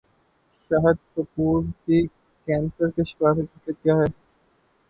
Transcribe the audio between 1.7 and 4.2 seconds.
بھی کینسر کے شکار حقیقت کیا ہے